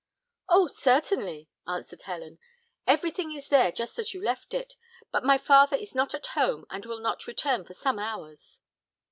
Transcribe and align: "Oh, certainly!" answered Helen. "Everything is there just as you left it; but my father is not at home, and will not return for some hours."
"Oh, 0.49 0.65
certainly!" 0.65 1.47
answered 1.67 2.01
Helen. 2.05 2.39
"Everything 2.87 3.33
is 3.35 3.49
there 3.49 3.71
just 3.71 3.99
as 3.99 4.15
you 4.15 4.23
left 4.23 4.51
it; 4.55 4.73
but 5.11 5.23
my 5.23 5.37
father 5.37 5.75
is 5.77 5.93
not 5.93 6.15
at 6.15 6.25
home, 6.33 6.65
and 6.71 6.87
will 6.87 6.99
not 7.01 7.27
return 7.27 7.63
for 7.65 7.75
some 7.75 7.99
hours." 7.99 8.61